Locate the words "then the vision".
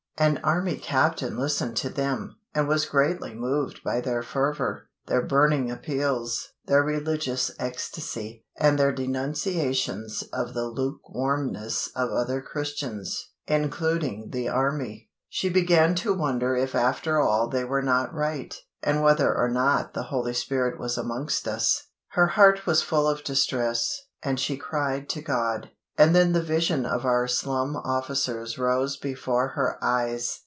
26.15-26.85